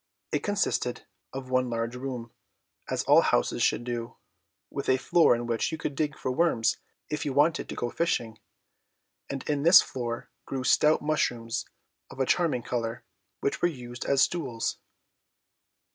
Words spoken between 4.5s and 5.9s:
with a floor in which you